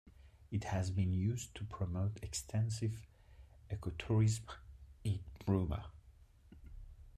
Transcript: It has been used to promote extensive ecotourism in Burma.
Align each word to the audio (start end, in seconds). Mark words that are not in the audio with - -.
It 0.49 0.63
has 0.63 0.89
been 0.89 1.13
used 1.13 1.53
to 1.53 1.63
promote 1.63 2.17
extensive 2.23 3.05
ecotourism 3.71 4.45
in 5.03 5.19
Burma. 5.45 5.91